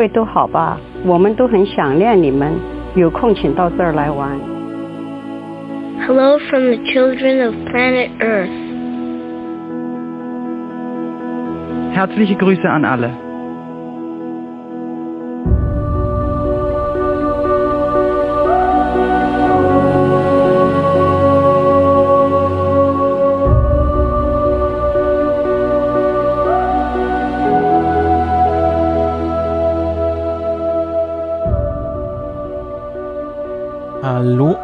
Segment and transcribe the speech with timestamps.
[0.00, 0.80] 各位都好吧？
[1.04, 2.54] 我们都很想念你们，
[2.94, 4.30] 有空请到这儿来玩。
[6.06, 8.48] Hello from the children of planet Earth.
[11.94, 13.10] Herzliche Grüße an alle.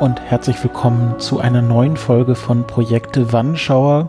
[0.07, 4.09] Und herzlich willkommen zu einer neuen Folge von Projekte Wannschauer.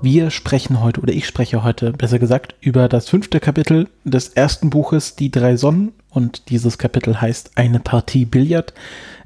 [0.00, 4.70] Wir sprechen heute, oder ich spreche heute, besser gesagt, über das fünfte Kapitel des ersten
[4.70, 8.72] Buches Die drei Sonnen und dieses Kapitel heißt Eine Partie Billard.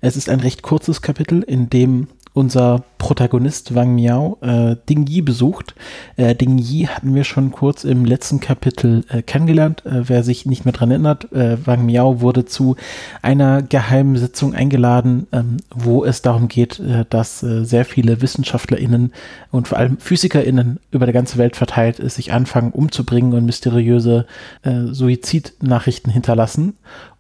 [0.01, 5.21] Es ist ein recht kurzes Kapitel, in dem unser Protagonist Wang Miao äh, Ding Yi
[5.21, 5.75] besucht.
[6.17, 9.85] Äh, Ding Yi hatten wir schon kurz im letzten Kapitel äh, kennengelernt.
[9.85, 12.77] Äh, wer sich nicht mehr dran erinnert, äh, Wang Miao wurde zu
[13.21, 19.13] einer geheimen Sitzung eingeladen, ähm, wo es darum geht, äh, dass sehr viele WissenschaftlerInnen
[19.51, 24.25] und vor allem PhysikerInnen über der ganze Welt verteilt sich anfangen umzubringen und mysteriöse
[24.65, 26.75] Suizidnachrichten hinterlassen.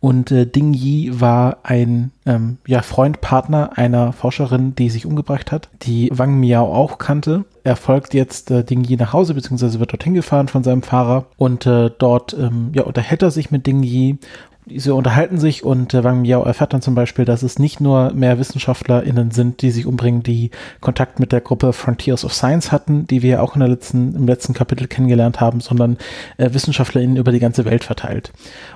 [0.04, 5.50] Und äh, Ding Yi war ein ähm, ja, Freund, Partner einer Forscherin, die sich umgebracht
[5.50, 7.44] hat, die Wang Miao auch kannte.
[7.62, 11.26] Er folgt jetzt äh, Ding Yi nach Hause, beziehungsweise wird dorthin gefahren von seinem Fahrer
[11.36, 14.18] und äh, dort ähm, ja, unterhält er sich mit Ding Yi
[14.66, 18.12] diese unterhalten sich und äh, Wang Miao erfährt dann zum Beispiel, dass es nicht nur
[18.12, 23.06] mehr WissenschaftlerInnen sind, die sich umbringen, die Kontakt mit der Gruppe Frontiers of Science hatten,
[23.06, 25.98] die wir auch in der letzten, im letzten Kapitel kennengelernt haben, sondern
[26.38, 28.32] äh, WissenschaftlerInnen über die ganze Welt verteilt.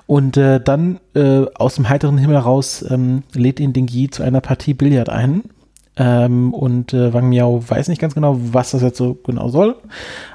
[0.06, 4.22] Und äh, dann äh, aus dem heiteren Himmel heraus ähm, lädt ihn Ding Yi zu
[4.22, 5.44] einer Partie Billard ein.
[5.98, 9.76] Ähm, und äh, Wang Miao weiß nicht ganz genau, was das jetzt so genau soll,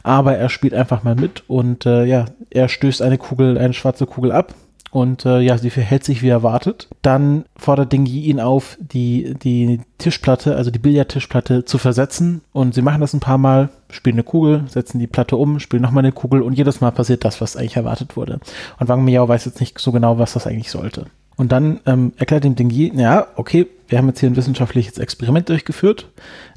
[0.04, 4.06] aber er spielt einfach mal mit und äh, ja, er stößt eine Kugel, eine schwarze
[4.06, 4.54] Kugel ab
[4.92, 6.88] und äh, ja, sie verhält sich wie erwartet.
[7.02, 12.76] Dann fordert Ding Yi ihn auf, die, die Tischplatte, also die Billardtischplatte zu versetzen und
[12.76, 16.04] sie machen das ein paar Mal, spielen eine Kugel, setzen die Platte um, spielen nochmal
[16.04, 18.40] eine Kugel und jedes Mal passiert das, was eigentlich erwartet wurde.
[18.80, 21.06] Und Wang Miao weiß jetzt nicht so genau, was das eigentlich sollte.
[21.36, 24.98] Und dann ähm, erklärt ihm Ding Yi, ja, okay, wir haben jetzt hier ein wissenschaftliches
[24.98, 26.08] Experiment durchgeführt.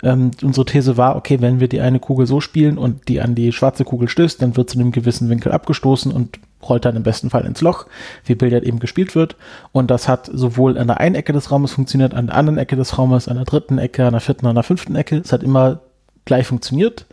[0.02, 3.34] Ähm, unsere These war, okay, wenn wir die eine Kugel so spielen und die an
[3.34, 7.02] die schwarze Kugel stößt, dann wird zu einem gewissen Winkel abgestoßen und rollt dann im
[7.02, 7.88] besten Fall ins Loch,
[8.24, 9.36] wie Billard eben gespielt wird.
[9.70, 12.74] Und das hat sowohl an der einen Ecke des Raumes funktioniert, an der anderen Ecke
[12.74, 15.18] des Raumes, an der dritten Ecke, an der vierten, an der fünften Ecke.
[15.18, 15.80] Es hat immer
[16.24, 17.04] gleich funktioniert.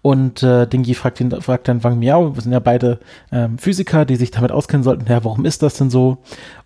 [0.00, 2.98] Und äh, Dingy fragt, ihn, fragt dann Wang Miao, wir sind ja beide
[3.30, 6.16] ähm, Physiker, die sich damit auskennen sollten, ja, warum ist das denn so?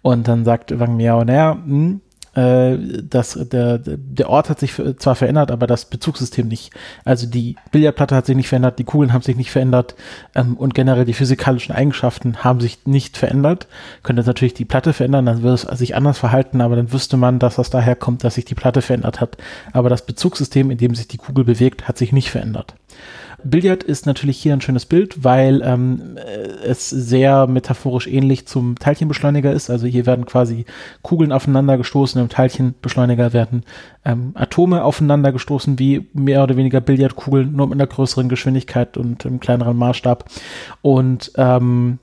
[0.00, 2.02] Und dann sagt Wang Miao, naja, hm,
[2.34, 6.70] äh, das, der, der Ort hat sich zwar verändert, aber das Bezugssystem nicht.
[7.04, 9.94] Also die Billardplatte hat sich nicht verändert, die Kugeln haben sich nicht verändert
[10.34, 13.66] ähm, und generell die physikalischen Eigenschaften haben sich nicht verändert.
[14.02, 17.38] Könnte natürlich die Platte verändern, dann würde es sich anders verhalten, aber dann wüsste man,
[17.38, 19.36] dass das daher kommt, dass sich die Platte verändert hat.
[19.72, 22.74] Aber das Bezugssystem, in dem sich die Kugel bewegt, hat sich nicht verändert.
[23.44, 26.16] Billard ist natürlich hier ein schönes Bild, weil ähm,
[26.64, 29.70] es sehr metaphorisch ähnlich zum Teilchenbeschleuniger ist.
[29.70, 30.64] Also hier werden quasi
[31.02, 33.64] Kugeln aufeinander gestoßen, im Teilchenbeschleuniger werden
[34.04, 39.24] ähm, Atome aufeinander gestoßen, wie mehr oder weniger Billardkugeln, nur mit einer größeren Geschwindigkeit und
[39.24, 40.24] im kleineren Maßstab.
[40.82, 41.98] Und ähm,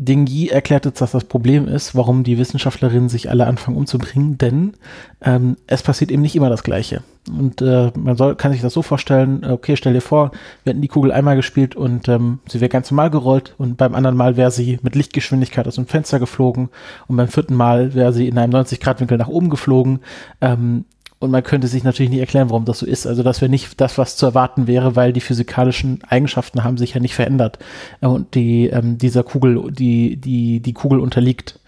[0.00, 4.38] Ding Yi erklärt jetzt, dass das Problem ist, warum die Wissenschaftlerinnen sich alle anfangen umzubringen,
[4.38, 4.74] denn
[5.22, 7.02] ähm, es passiert eben nicht immer das Gleiche.
[7.28, 10.30] Und äh, man soll, kann sich das so vorstellen, okay, stell dir vor,
[10.62, 13.96] wir hätten die Kugel einmal gespielt und ähm, sie wäre ganz normal gerollt und beim
[13.96, 16.68] anderen Mal wäre sie mit Lichtgeschwindigkeit aus dem Fenster geflogen
[17.08, 19.98] und beim vierten Mal wäre sie in einem 90-Grad-Winkel nach oben geflogen.
[20.40, 20.84] Ähm,
[21.20, 23.06] und man könnte sich natürlich nicht erklären, warum das so ist.
[23.06, 26.94] Also das wäre nicht das, was zu erwarten wäre, weil die physikalischen Eigenschaften haben sich
[26.94, 27.58] ja nicht verändert.
[28.00, 31.58] Und die, ähm, dieser Kugel, die, die, die Kugel unterliegt.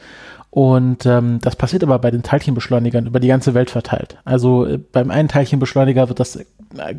[0.51, 4.19] Und ähm, das passiert aber bei den Teilchenbeschleunigern über die ganze Welt verteilt.
[4.25, 6.39] Also äh, beim einen Teilchenbeschleuniger wird das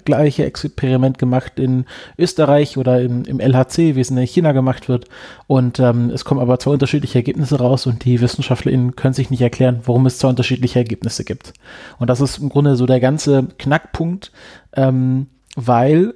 [0.05, 1.85] gleiche Experiment gemacht in
[2.17, 5.05] Österreich oder im, im LHC, wie es in China gemacht wird.
[5.47, 9.41] Und ähm, es kommen aber zwei unterschiedliche Ergebnisse raus und die WissenschaftlerInnen können sich nicht
[9.41, 11.53] erklären, warum es zwei unterschiedliche Ergebnisse gibt.
[11.99, 14.31] Und das ist im Grunde so der ganze Knackpunkt,
[14.73, 16.13] ähm, weil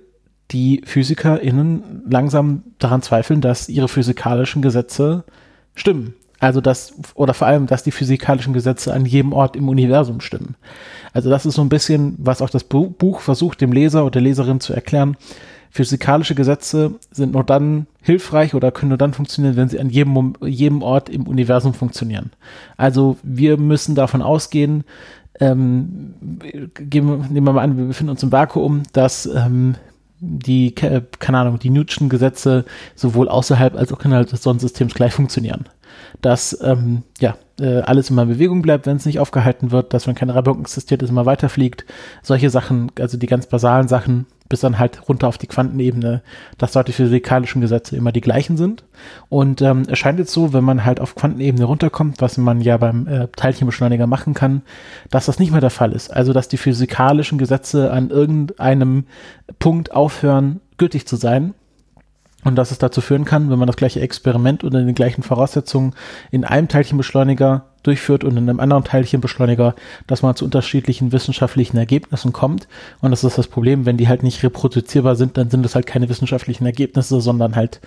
[0.52, 5.24] die PhysikerInnen langsam daran zweifeln, dass ihre physikalischen Gesetze
[5.74, 6.14] stimmen.
[6.40, 10.56] Also dass, oder vor allem, dass die physikalischen Gesetze an jedem Ort im Universum stimmen.
[11.14, 14.22] Also das ist so ein bisschen, was auch das Buch versucht, dem Leser oder der
[14.22, 15.16] Leserin zu erklären.
[15.72, 20.34] Physikalische Gesetze sind nur dann hilfreich oder können nur dann funktionieren, wenn sie an jedem,
[20.42, 22.32] jedem Ort im Universum funktionieren.
[22.78, 24.86] Also wir müssen davon ausgehen,
[25.40, 26.14] ähm,
[26.76, 29.76] geben, nehmen wir mal an, wir befinden uns im Vakuum, dass ähm,
[30.20, 32.66] die, keine Ahnung, die Newton'schen Gesetze
[32.96, 35.66] sowohl außerhalb als auch innerhalb des Sonnensystems gleich funktionieren.
[36.22, 40.08] Dass ähm, ja, äh, alles immer in Bewegung bleibt, wenn es nicht aufgehalten wird, dass
[40.08, 41.86] wenn keine Reibung existiert, es immer weiterfliegt.
[42.22, 46.22] Solche Sachen, also die ganz basalen Sachen, bis dann halt runter auf die Quantenebene,
[46.58, 48.84] dass dort die physikalischen Gesetze immer die gleichen sind.
[49.30, 52.78] Und ähm, es scheint jetzt so, wenn man halt auf Quantenebene runterkommt, was man ja
[52.78, 54.62] beim äh, Teilchenbeschleuniger machen kann,
[55.10, 56.14] dass das nicht mehr der Fall ist.
[56.14, 59.06] Also dass die physikalischen Gesetze an irgendeinem
[59.60, 61.54] Punkt aufhören, gültig zu sein.
[62.46, 65.96] Und dass es dazu führen kann, wenn man das gleiche Experiment unter den gleichen Voraussetzungen
[66.32, 69.76] in einem Teilchenbeschleuniger durchführt und in einem anderen Teilchenbeschleuniger,
[70.06, 72.68] dass man zu unterschiedlichen wissenschaftlichen Ergebnissen kommt.
[73.02, 75.88] Und das ist das Problem, wenn die halt nicht reproduzierbar sind, dann sind das halt
[75.88, 77.82] keine wissenschaftlichen Ergebnisse, sondern halt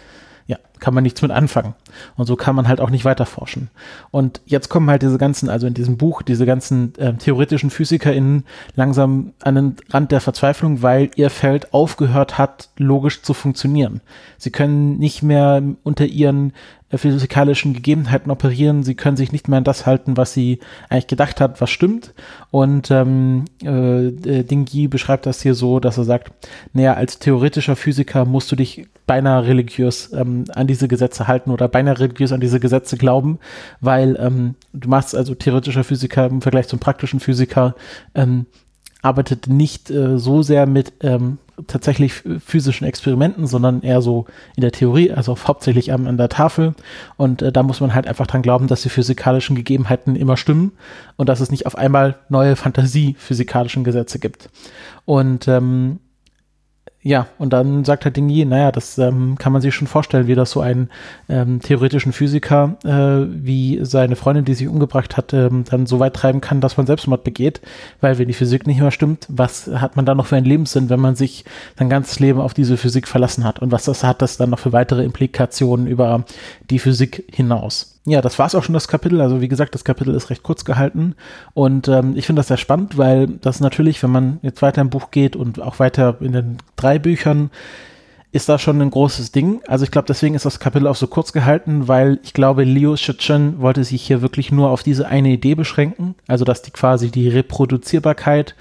[0.49, 1.75] ja, kann man nichts mit anfangen.
[2.17, 3.69] Und so kann man halt auch nicht weiter forschen.
[4.11, 8.45] Und jetzt kommen halt diese ganzen, also in diesem Buch, diese ganzen äh, theoretischen PhysikerInnen
[8.75, 14.01] langsam an den Rand der Verzweiflung, weil ihr Feld aufgehört hat, logisch zu funktionieren.
[14.39, 16.55] Sie können nicht mehr unter ihren
[16.97, 18.83] physikalischen Gegebenheiten operieren.
[18.83, 22.15] Sie können sich nicht mehr an das halten, was sie eigentlich gedacht hat, was stimmt.
[22.51, 26.33] Und ähm, äh, Dingyi beschreibt das hier so, dass er sagt,
[26.73, 31.69] naja, als theoretischer Physiker musst du dich beinahe religiös ähm, an diese Gesetze halten oder
[31.69, 33.39] beinahe religiös an diese Gesetze glauben,
[33.81, 37.75] weil ähm, du machst also theoretischer Physiker im Vergleich zum praktischen Physiker
[38.15, 38.47] ähm,
[39.03, 44.73] arbeitet nicht äh, so sehr mit ähm, tatsächlich physischen Experimenten, sondern eher so in der
[44.73, 46.75] Theorie, also hauptsächlich an, der Tafel.
[47.17, 50.73] Und äh, da muss man halt einfach dran glauben, dass die physikalischen Gegebenheiten immer stimmen
[51.17, 54.51] und dass es nicht auf einmal neue Fantasie-physikalischen Gesetze gibt.
[55.05, 55.99] Und ähm,
[57.09, 60.35] ja, und dann sagt halt Dingy, naja, das ähm, kann man sich schon vorstellen, wie
[60.35, 60.91] das so einen
[61.31, 66.13] ähm, theoretischen Physiker äh, wie seine Freundin, die sich umgebracht hat, ähm, dann so weit
[66.13, 67.63] treiben kann, dass man Selbstmord begeht.
[68.03, 70.91] Weil wenn die Physik nicht mehr stimmt, was hat man dann noch für einen Lebenssinn,
[70.91, 71.47] wenn man sich
[71.79, 73.61] sein ganzes Leben auf diese Physik verlassen hat?
[73.61, 76.27] Und was das hat das dann noch für weitere Implikationen über
[76.69, 77.99] die Physik hinaus?
[78.09, 79.21] ja, das war es auch schon, das Kapitel.
[79.21, 81.15] Also wie gesagt, das Kapitel ist recht kurz gehalten.
[81.53, 84.91] Und ähm, ich finde das sehr spannend, weil das natürlich, wenn man jetzt weiter im
[84.91, 87.51] Buch geht und auch weiter in den drei Büchern,
[88.31, 89.63] ist da schon ein großes Ding.
[89.67, 92.97] Also ich glaube, deswegen ist das Kapitel auch so kurz gehalten, weil ich glaube, Liu
[92.97, 96.15] Shichen wollte sich hier wirklich nur auf diese eine Idee beschränken.
[96.27, 98.55] Also dass die quasi die Reproduzierbarkeit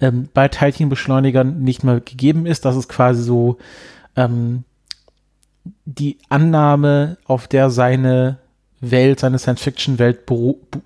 [0.00, 2.64] ähm, bei Teilchenbeschleunigern nicht mehr gegeben ist.
[2.64, 3.58] Das ist quasi so
[4.14, 4.62] ähm,
[5.84, 8.38] die Annahme, auf der seine
[8.80, 10.20] Welt, seine Science-Fiction-Welt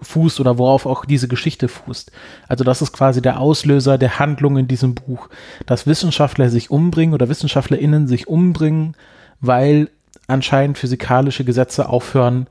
[0.00, 2.10] fußt oder worauf auch diese Geschichte fußt.
[2.48, 5.28] Also das ist quasi der Auslöser der Handlung in diesem Buch,
[5.66, 8.96] dass Wissenschaftler sich umbringen oder WissenschaftlerInnen sich umbringen,
[9.40, 9.90] weil
[10.26, 12.46] anscheinend physikalische Gesetze aufhören,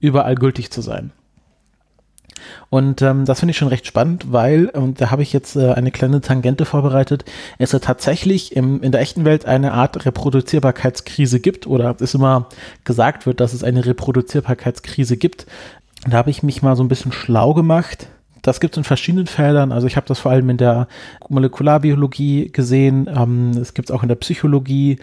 [0.00, 1.12] überall gültig zu sein.
[2.70, 5.72] Und ähm, das finde ich schon recht spannend, weil, und da habe ich jetzt äh,
[5.72, 7.24] eine kleine Tangente vorbereitet,
[7.58, 12.48] es ja tatsächlich im, in der echten Welt eine Art Reproduzierbarkeitskrise gibt oder es immer
[12.84, 15.46] gesagt wird, dass es eine Reproduzierbarkeitskrise gibt.
[16.08, 18.08] Da habe ich mich mal so ein bisschen schlau gemacht.
[18.42, 19.70] Das gibt es in verschiedenen Feldern.
[19.70, 20.88] Also ich habe das vor allem in der
[21.28, 23.08] Molekularbiologie gesehen.
[23.08, 24.98] Ähm, es gibt es auch in der Psychologie.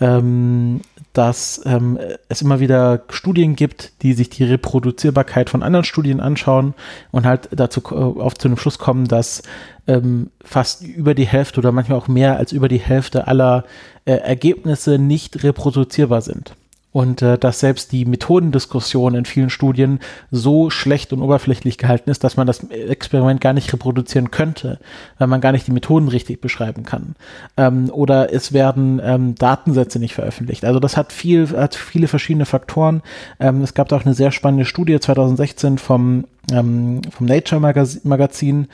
[0.00, 0.80] Ähm,
[1.14, 6.74] dass ähm, es immer wieder Studien gibt, die sich die Reproduzierbarkeit von anderen Studien anschauen
[7.12, 9.42] und halt dazu äh, auf zu dem Schluss kommen, dass
[9.86, 13.64] ähm, fast über die Hälfte oder manchmal auch mehr als über die Hälfte aller
[14.04, 16.54] äh, Ergebnisse nicht reproduzierbar sind
[16.94, 19.98] und äh, dass selbst die Methodendiskussion in vielen Studien
[20.30, 24.78] so schlecht und oberflächlich gehalten ist, dass man das Experiment gar nicht reproduzieren könnte,
[25.18, 27.16] weil man gar nicht die Methoden richtig beschreiben kann.
[27.56, 30.64] Ähm, oder es werden ähm, Datensätze nicht veröffentlicht.
[30.64, 33.02] Also das hat viel, hat viele verschiedene Faktoren.
[33.40, 38.68] Ähm, es gab auch eine sehr spannende Studie 2016 vom ähm, vom Nature Magazin,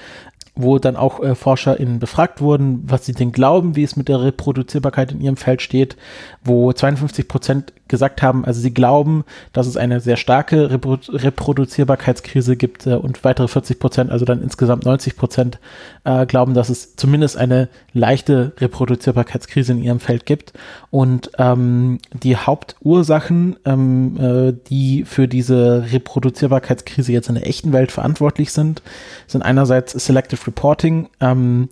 [0.56, 4.20] wo dann auch äh, ForscherInnen befragt wurden, was sie denn glauben, wie es mit der
[4.20, 5.96] Reproduzierbarkeit in ihrem Feld steht,
[6.44, 12.56] wo 52 Prozent gesagt haben, also sie glauben, dass es eine sehr starke Repro Reproduzierbarkeitskrise
[12.56, 15.59] gibt äh, und weitere 40 Prozent, also dann insgesamt 90 Prozent,
[16.04, 20.52] äh, glauben, dass es zumindest eine leichte Reproduzierbarkeitskrise in ihrem Feld gibt.
[20.90, 27.92] Und ähm, die Hauptursachen, ähm, äh, die für diese Reproduzierbarkeitskrise jetzt in der echten Welt
[27.92, 28.82] verantwortlich sind,
[29.26, 31.68] sind einerseits Selective Reporting, ähm,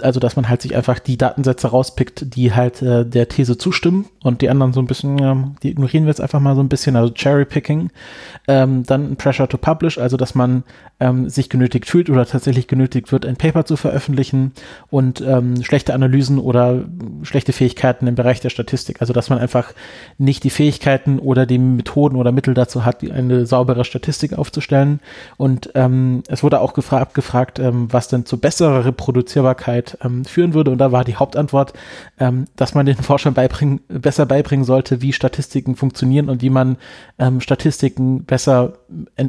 [0.00, 4.06] also dass man halt sich einfach die Datensätze rauspickt, die halt äh, der These zustimmen
[4.22, 6.68] und die anderen so ein bisschen, ja, die ignorieren wir jetzt einfach mal so ein
[6.68, 7.90] bisschen, also Cherry-Picking.
[8.48, 10.64] Ähm, dann Pressure to Publish, also dass man
[11.00, 14.52] ähm, sich genötigt fühlt oder tatsächlich genötigt wird, ein Paper zu veröffentlichen
[14.90, 16.84] und ähm, schlechte Analysen oder
[17.22, 19.00] schlechte Fähigkeiten im Bereich der Statistik.
[19.00, 19.72] Also dass man einfach
[20.18, 25.00] nicht die Fähigkeiten oder die Methoden oder Mittel dazu hat, eine saubere Statistik aufzustellen.
[25.36, 30.54] Und ähm, es wurde auch gefra gefragt, ähm, was denn zu besserer Reproduzierbarkeit Ähm, führen
[30.54, 30.70] würde.
[30.70, 31.72] Und da war die Hauptantwort,
[32.18, 36.76] ähm, dass man den Forschern beibringen, besser beibringen sollte, wie Statistiken funktionieren und wie man
[37.18, 38.74] ähm, Statistiken besser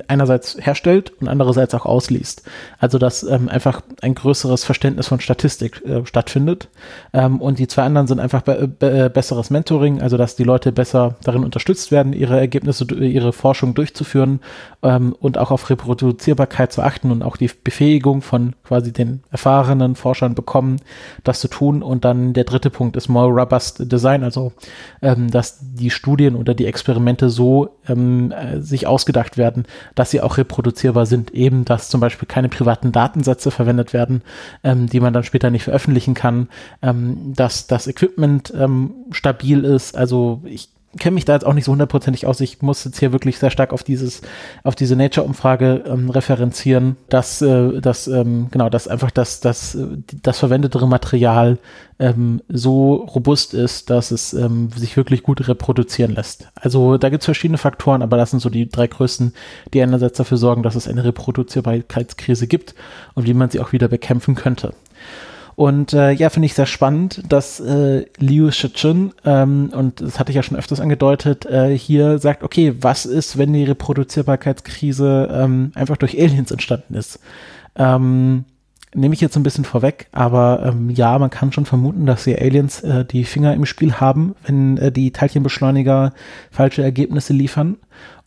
[0.07, 2.43] einerseits herstellt und andererseits auch ausliest.
[2.79, 6.69] Also dass ähm, einfach ein größeres Verständnis von Statistik äh, stattfindet.
[7.13, 10.71] Ähm, und die zwei anderen sind einfach be be besseres Mentoring, also dass die Leute
[10.71, 14.39] besser darin unterstützt werden, ihre Ergebnisse, ihre Forschung durchzuführen
[14.81, 19.95] ähm, und auch auf Reproduzierbarkeit zu achten und auch die Befähigung von quasi den erfahrenen
[19.95, 20.81] Forschern bekommen,
[21.23, 21.81] das zu tun.
[21.81, 24.51] Und dann der dritte Punkt ist more robust Design, also
[25.01, 30.21] ähm, dass die Studien oder die Experimente so ähm, äh, sich ausgedacht werden, dass sie
[30.21, 31.31] auch reproduzierbar sind.
[31.31, 34.21] Eben, dass zum Beispiel keine privaten Datensätze verwendet werden,
[34.63, 36.49] ähm, die man dann später nicht veröffentlichen kann,
[36.81, 39.95] ähm, dass das Equipment ähm, stabil ist.
[39.95, 42.39] Also ich kenne mich da jetzt auch nicht so hundertprozentig aus.
[42.39, 44.21] Ich muss jetzt hier wirklich sehr stark auf dieses,
[44.63, 49.77] auf diese Nature-Umfrage ähm, referenzieren, dass, äh, dass ähm, genau, dass einfach das, das,
[50.21, 51.57] das verwendetere Material
[51.99, 56.47] ähm, so robust ist, dass es ähm, sich wirklich gut reproduzieren lässt.
[56.55, 59.33] Also da gibt es verschiedene Faktoren, aber das sind so die drei größten,
[59.73, 62.75] die einerseits dafür sorgen, dass es eine Reproduzierbarkeitskrise gibt
[63.15, 64.73] und wie man sie auch wieder bekämpfen könnte.
[65.55, 70.31] Und äh, ja, finde ich sehr spannend, dass äh, Liu Shichun, ähm, und das hatte
[70.31, 75.71] ich ja schon öfters angedeutet, äh, hier sagt, okay, was ist, wenn die Reproduzierbarkeitskrise ähm,
[75.75, 77.19] einfach durch Aliens entstanden ist?
[77.75, 78.45] Ähm,
[78.95, 82.37] nehme ich jetzt ein bisschen vorweg, aber ähm, ja, man kann schon vermuten, dass die
[82.37, 86.13] Aliens äh, die Finger im Spiel haben, wenn äh, die Teilchenbeschleuniger
[86.51, 87.77] falsche Ergebnisse liefern.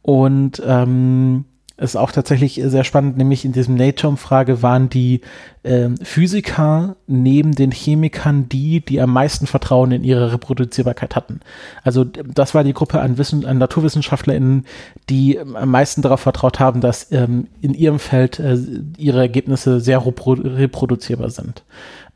[0.03, 1.45] Und ähm,
[1.79, 5.21] ist auch tatsächlich sehr spannend, nämlich in diesem Nature-Umfrage waren die
[5.63, 11.41] äh, Physiker neben den Chemikern die, die am meisten Vertrauen in ihre Reproduzierbarkeit hatten.
[11.85, 14.65] Also das war die Gruppe an, Wissen, an NaturwissenschaftlerInnen,
[15.11, 18.57] die am meisten darauf vertraut haben, dass ähm, in ihrem Feld äh,
[18.97, 21.63] ihre Ergebnisse sehr repro reproduzierbar sind.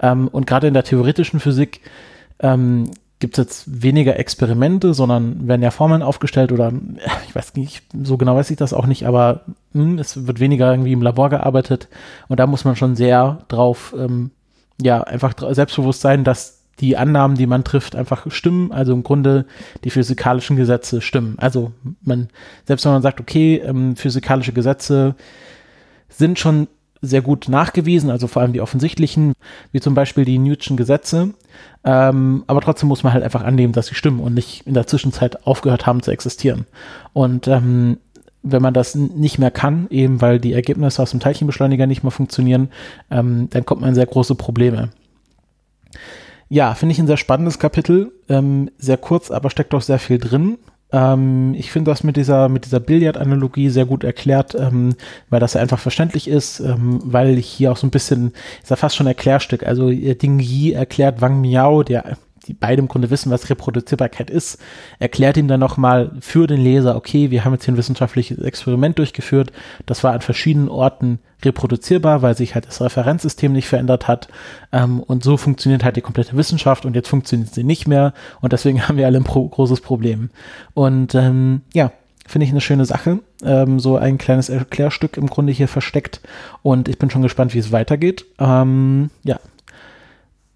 [0.00, 1.82] Ähm, und gerade in der theoretischen Physik
[2.38, 2.90] ähm,
[3.20, 6.72] gibt es jetzt weniger Experimente, sondern werden ja Formeln aufgestellt oder
[7.28, 10.40] ich weiß nicht, so genau weiß ich das auch nicht, aber mh, hm, es wird
[10.40, 11.88] weniger irgendwie im Labor gearbeitet
[12.28, 14.30] und da muss man schon sehr drauf, ähm,
[14.80, 18.72] ja, einfach selbstbewusst sein, dass die Annahmen, die man trifft, einfach stimmen.
[18.72, 19.44] Also im Grunde
[19.84, 21.36] die physikalischen Gesetze stimmen.
[21.38, 22.28] Also man,
[22.64, 25.14] selbst wenn man sagt, okay, ähm, physikalische Gesetze
[26.08, 26.68] sind schon
[27.02, 29.32] sehr gut nachgewiesen, also vor allem die offensichtlichen,
[29.72, 31.34] wie zum Beispiel die Newton'schen Gesetze.
[31.82, 34.86] Ähm, aber trotzdem muss man halt einfach annehmen, dass sie stimmen und nicht in der
[34.86, 36.66] Zwischenzeit aufgehört haben zu existieren.
[37.12, 37.98] Und ähm,
[38.42, 42.10] wenn man das nicht mehr kann, eben weil die Ergebnisse aus dem Teilchenbeschleuniger nicht mehr
[42.10, 42.70] funktionieren,
[43.10, 44.90] ähm, dann kommt man in sehr große Probleme.
[46.48, 50.18] Ja, finde ich ein sehr spannendes Kapitel, ähm, sehr kurz, aber steckt doch sehr viel
[50.18, 50.58] drin.
[50.92, 54.94] Ähm, ich finde das mit dieser, mit dieser Billard-Analogie sehr gut erklärt, ähm,
[55.28, 58.32] weil das einfach verständlich ist, ähm, weil hier auch so ein bisschen,
[58.62, 59.66] ist ja fast schon Erklärstück.
[59.66, 62.16] Also Ding Yi erklärt Wang Miao, der
[62.46, 64.58] die beide im Grunde wissen, was Reproduzierbarkeit ist,
[64.98, 68.98] erklärt ihm dann nochmal für den Leser, okay, wir haben jetzt hier ein wissenschaftliches Experiment
[68.98, 69.52] durchgeführt,
[69.86, 74.28] das war an verschiedenen Orten reproduzierbar, weil sich halt das Referenzsystem nicht verändert hat
[74.72, 78.52] ähm, und so funktioniert halt die komplette Wissenschaft und jetzt funktioniert sie nicht mehr und
[78.52, 80.30] deswegen haben wir alle ein pro großes Problem.
[80.74, 81.92] Und ähm, ja,
[82.30, 83.18] finde ich eine schöne Sache.
[83.42, 86.20] Ähm, so ein kleines Erklärstück im Grunde hier versteckt.
[86.62, 88.24] Und ich bin schon gespannt, wie es weitergeht.
[88.38, 89.40] Ähm, ja,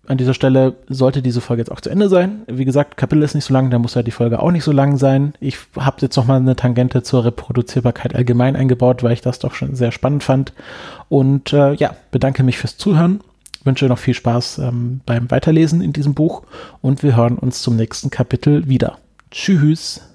[0.06, 2.42] an dieser Stelle sollte diese Folge jetzt auch zu Ende sein.
[2.46, 4.72] Wie gesagt, Kapitel ist nicht so lang, da muss ja die Folge auch nicht so
[4.72, 5.34] lang sein.
[5.40, 9.54] Ich habe jetzt noch mal eine Tangente zur Reproduzierbarkeit allgemein eingebaut, weil ich das doch
[9.54, 10.52] schon sehr spannend fand.
[11.08, 13.20] Und äh, ja, bedanke mich fürs Zuhören,
[13.64, 16.42] wünsche noch viel Spaß ähm, beim Weiterlesen in diesem Buch
[16.82, 18.98] und wir hören uns zum nächsten Kapitel wieder.
[19.30, 20.13] Tschüss.